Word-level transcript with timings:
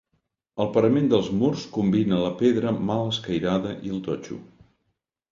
El 0.63 0.69
parament 0.75 1.09
dels 1.09 1.27
murs 1.41 1.65
combina 1.75 2.21
la 2.21 2.31
pedra 2.39 2.71
mal 2.91 3.03
escairada 3.11 3.75
i 3.89 3.93
el 3.97 4.01
totxo. 4.09 4.39